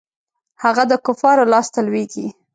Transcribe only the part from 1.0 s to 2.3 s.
کفارو لاسته لویږي.